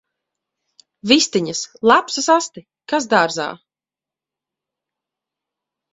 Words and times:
Vistiņas! 1.11 1.61
Lapsas 1.91 2.31
asti! 2.37 2.65
Kas 2.95 3.07
dārzā! 3.15 3.47